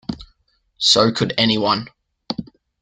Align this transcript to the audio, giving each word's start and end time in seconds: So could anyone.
So 0.79 1.11
could 1.11 1.31
anyone. 1.37 1.87